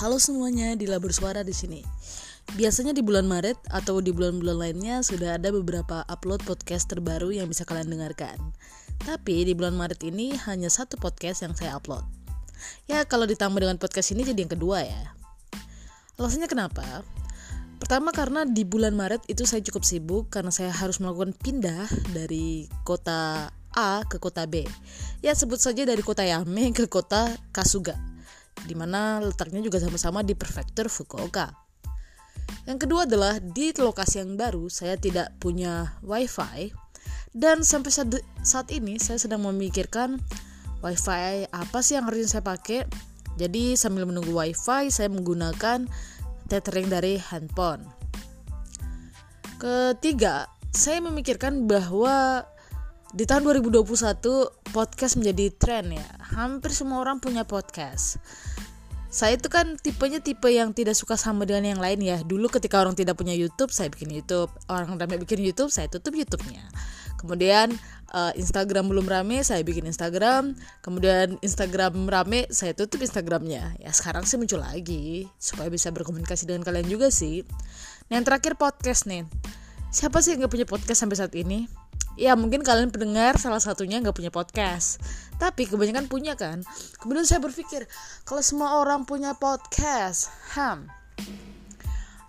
Halo 0.00 0.16
semuanya, 0.16 0.72
Dila 0.80 0.96
bersuara 0.96 1.44
di 1.44 1.52
sini. 1.52 1.84
Biasanya 2.56 2.96
di 2.96 3.04
bulan 3.04 3.28
Maret 3.28 3.60
atau 3.68 4.00
di 4.00 4.16
bulan-bulan 4.16 4.56
lainnya 4.56 5.04
sudah 5.04 5.36
ada 5.36 5.52
beberapa 5.52 6.08
upload 6.08 6.40
podcast 6.48 6.88
terbaru 6.88 7.36
yang 7.36 7.52
bisa 7.52 7.68
kalian 7.68 7.92
dengarkan. 7.92 8.40
Tapi 9.04 9.44
di 9.44 9.52
bulan 9.52 9.76
Maret 9.76 10.00
ini 10.08 10.32
hanya 10.48 10.72
satu 10.72 10.96
podcast 10.96 11.44
yang 11.44 11.52
saya 11.52 11.76
upload. 11.76 12.00
Ya 12.88 13.04
kalau 13.04 13.28
ditambah 13.28 13.60
dengan 13.60 13.76
podcast 13.76 14.16
ini 14.16 14.24
jadi 14.24 14.40
yang 14.40 14.56
kedua 14.56 14.88
ya. 14.88 15.12
Alasannya 16.16 16.48
kenapa? 16.48 17.04
Pertama 17.76 18.08
karena 18.16 18.48
di 18.48 18.64
bulan 18.64 18.96
Maret 18.96 19.28
itu 19.28 19.44
saya 19.44 19.60
cukup 19.60 19.84
sibuk 19.84 20.32
karena 20.32 20.48
saya 20.48 20.72
harus 20.72 20.96
melakukan 20.96 21.36
pindah 21.36 21.92
dari 22.16 22.72
kota 22.88 23.52
A 23.76 24.00
ke 24.08 24.16
kota 24.16 24.48
B. 24.48 24.64
Ya 25.20 25.36
sebut 25.36 25.60
saja 25.60 25.84
dari 25.84 26.00
kota 26.00 26.24
Yame 26.24 26.72
ke 26.72 26.88
kota 26.88 27.36
Kasuga 27.52 28.00
di 28.64 28.74
mana 28.76 29.18
letaknya 29.20 29.64
juga 29.64 29.80
sama-sama 29.80 30.20
di 30.20 30.36
prefektur 30.36 30.90
Fukuoka. 30.92 31.50
Yang 32.66 32.86
kedua 32.86 33.06
adalah 33.06 33.38
di 33.40 33.72
lokasi 33.72 34.20
yang 34.22 34.36
baru 34.36 34.68
saya 34.68 34.98
tidak 34.98 35.32
punya 35.40 35.96
wifi 36.02 36.74
dan 37.30 37.62
sampai 37.62 37.94
saat 38.42 38.68
ini 38.74 38.98
saya 38.98 39.22
sedang 39.22 39.46
memikirkan 39.46 40.18
wifi 40.82 41.46
apa 41.54 41.78
sih 41.80 41.94
yang 41.94 42.10
harus 42.10 42.34
saya 42.34 42.42
pakai. 42.42 42.86
Jadi 43.38 43.78
sambil 43.78 44.04
menunggu 44.04 44.34
wifi 44.34 44.90
saya 44.90 45.08
menggunakan 45.08 45.86
tethering 46.50 46.90
dari 46.90 47.16
handphone. 47.16 47.86
Ketiga, 49.62 50.50
saya 50.74 50.98
memikirkan 50.98 51.68
bahwa 51.70 52.42
di 53.10 53.26
tahun 53.26 53.42
2021 53.42 54.70
podcast 54.70 55.18
menjadi 55.18 55.50
tren 55.58 55.90
ya. 55.90 56.06
Hampir 56.30 56.70
semua 56.70 57.02
orang 57.02 57.18
punya 57.18 57.42
podcast. 57.42 58.22
Saya 59.10 59.34
itu 59.34 59.50
kan 59.50 59.74
tipenya 59.74 60.22
tipe 60.22 60.46
yang 60.46 60.70
tidak 60.70 60.94
suka 60.94 61.18
sama 61.18 61.42
dengan 61.42 61.74
yang 61.74 61.80
lain 61.82 61.98
ya. 61.98 62.22
Dulu 62.22 62.46
ketika 62.46 62.78
orang 62.78 62.94
tidak 62.94 63.18
punya 63.18 63.34
YouTube, 63.34 63.74
saya 63.74 63.90
bikin 63.90 64.14
YouTube. 64.14 64.46
Orang 64.70 64.94
rame 64.94 65.18
bikin 65.18 65.42
YouTube, 65.42 65.74
saya 65.74 65.90
tutup 65.90 66.14
YouTube-nya. 66.14 66.62
Kemudian 67.18 67.74
uh, 68.14 68.30
Instagram 68.38 68.86
belum 68.86 69.10
rame, 69.10 69.42
saya 69.42 69.66
bikin 69.66 69.90
Instagram. 69.90 70.54
Kemudian 70.78 71.42
Instagram 71.42 72.06
rame, 72.06 72.46
saya 72.54 72.78
tutup 72.78 73.02
Instagramnya. 73.02 73.74
Ya 73.82 73.90
sekarang 73.90 74.22
sih 74.22 74.38
muncul 74.38 74.62
lagi 74.62 75.26
supaya 75.42 75.66
bisa 75.66 75.90
berkomunikasi 75.90 76.46
dengan 76.46 76.62
kalian 76.62 76.86
juga 76.86 77.10
sih. 77.10 77.42
Nah 78.06 78.22
yang 78.22 78.24
terakhir 78.24 78.54
podcast 78.54 79.10
nih. 79.10 79.26
Siapa 79.90 80.22
sih 80.22 80.38
yang 80.38 80.46
gak 80.46 80.54
punya 80.54 80.66
podcast 80.70 81.02
sampai 81.02 81.18
saat 81.18 81.34
ini? 81.34 81.89
Ya 82.18 82.34
mungkin 82.38 82.62
kalian 82.64 82.90
pendengar 82.90 83.38
salah 83.38 83.62
satunya 83.62 83.98
nggak 84.00 84.16
punya 84.16 84.32
podcast. 84.32 85.02
Tapi 85.36 85.68
kebanyakan 85.68 86.06
punya 86.10 86.34
kan? 86.34 86.62
Kemudian 87.00 87.24
saya 87.28 87.40
berpikir 87.42 87.86
kalau 88.26 88.42
semua 88.44 88.80
orang 88.82 89.06
punya 89.06 89.34
podcast 89.36 90.30
ham 90.54 90.90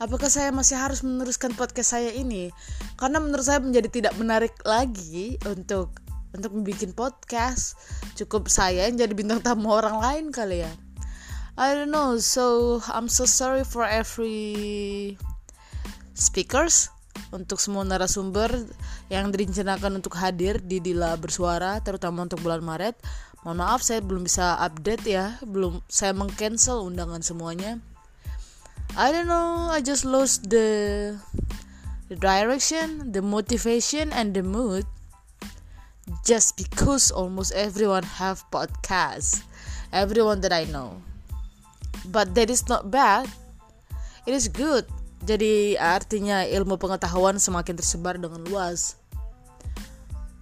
apakah 0.02 0.34
saya 0.34 0.50
masih 0.50 0.82
harus 0.82 1.06
meneruskan 1.06 1.54
podcast 1.54 1.94
saya 1.94 2.10
ini? 2.10 2.50
Karena 2.98 3.22
menurut 3.22 3.46
saya 3.46 3.62
menjadi 3.62 3.88
tidak 3.88 4.14
menarik 4.18 4.58
lagi 4.66 5.38
untuk 5.46 6.02
untuk 6.34 6.52
membuat 6.58 6.92
podcast. 6.98 7.78
Cukup 8.18 8.50
saya 8.50 8.90
yang 8.90 8.98
jadi 8.98 9.14
bintang 9.14 9.46
tamu 9.46 9.70
orang 9.70 10.02
lain 10.02 10.26
kali 10.34 10.66
ya. 10.66 10.72
I 11.62 11.78
don't 11.78 11.94
know 11.94 12.18
so 12.18 12.80
I'm 12.90 13.06
so 13.06 13.30
sorry 13.30 13.62
for 13.62 13.86
every 13.86 15.16
speakers 16.18 16.90
untuk 17.32 17.58
semua 17.64 17.88
narasumber 17.88 18.52
yang 19.08 19.32
direncanakan 19.32 20.04
untuk 20.04 20.20
hadir 20.20 20.60
di 20.60 20.84
Dila 20.84 21.16
Bersuara 21.16 21.80
terutama 21.80 22.28
untuk 22.28 22.44
bulan 22.44 22.60
Maret. 22.64 23.00
Mohon 23.42 23.58
maaf 23.66 23.82
saya 23.82 24.04
belum 24.06 24.28
bisa 24.28 24.60
update 24.62 25.04
ya, 25.08 25.40
belum 25.42 25.82
saya 25.90 26.14
mengcancel 26.14 26.86
undangan 26.86 27.26
semuanya. 27.26 27.82
I 28.94 29.10
don't 29.10 29.26
know, 29.26 29.72
I 29.72 29.80
just 29.80 30.04
lost 30.04 30.52
the 30.52 31.16
the 32.12 32.20
direction, 32.20 33.16
the 33.16 33.24
motivation 33.24 34.12
and 34.12 34.36
the 34.36 34.44
mood 34.44 34.84
just 36.28 36.60
because 36.60 37.10
almost 37.10 37.56
everyone 37.56 38.04
have 38.20 38.44
podcast. 38.52 39.48
Everyone 39.96 40.44
that 40.44 40.52
I 40.52 40.68
know. 40.68 41.02
But 42.08 42.36
that 42.36 42.52
is 42.52 42.68
not 42.68 42.92
bad. 42.92 43.32
It 44.28 44.36
is 44.38 44.48
good 44.48 44.86
jadi 45.22 45.78
artinya 45.78 46.42
ilmu 46.50 46.82
pengetahuan 46.82 47.38
semakin 47.38 47.78
tersebar 47.78 48.18
dengan 48.18 48.42
luas. 48.50 48.98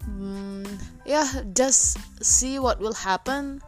Hmm, 0.07 0.63
ya, 1.03 1.21
yeah, 1.21 1.29
just 1.51 1.99
see 2.23 2.57
what 2.57 2.79
will 2.79 2.95
happen. 2.95 3.59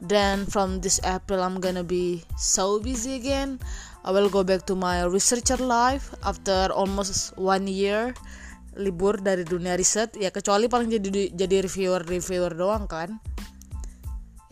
Then 0.00 0.44
from 0.44 0.84
this 0.84 1.00
April 1.04 1.40
I'm 1.40 1.60
gonna 1.60 1.84
be 1.84 2.24
so 2.36 2.80
busy 2.80 3.16
again. 3.16 3.60
I 4.06 4.12
will 4.12 4.30
go 4.30 4.46
back 4.46 4.64
to 4.70 4.78
my 4.78 5.02
researcher 5.08 5.58
life 5.58 6.14
after 6.22 6.70
almost 6.70 7.34
one 7.34 7.66
year 7.66 8.14
libur 8.76 9.18
dari 9.18 9.42
dunia 9.42 9.74
riset 9.74 10.14
ya 10.20 10.28
kecuali 10.28 10.68
paling 10.68 10.92
jadi 10.92 11.32
jadi 11.32 11.64
reviewer 11.64 12.04
reviewer 12.04 12.52
doang 12.52 12.84
kan 12.84 13.16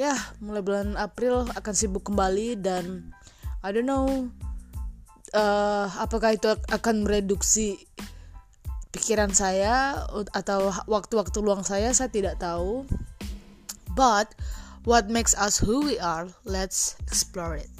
ya 0.00 0.16
mulai 0.40 0.64
bulan 0.64 0.96
April 0.96 1.44
akan 1.52 1.74
sibuk 1.76 2.08
kembali 2.08 2.58
dan 2.58 3.14
I 3.60 3.70
don't 3.70 3.86
know 3.86 4.32
uh, 5.34 5.90
apakah 5.98 6.38
itu 6.38 6.48
akan 6.70 7.04
mereduksi 7.04 7.82
pikiran 8.94 9.34
saya 9.34 10.06
atau 10.30 10.70
waktu-waktu 10.86 11.38
luang 11.42 11.66
saya 11.66 11.90
saya 11.90 12.08
tidak 12.08 12.38
tahu. 12.38 12.86
But 13.98 14.32
what 14.86 15.08
makes 15.10 15.34
us 15.34 15.58
who 15.58 15.80
we 15.80 15.96
are 15.96 16.28
let's 16.44 17.00
explore 17.08 17.56
it 17.56 17.72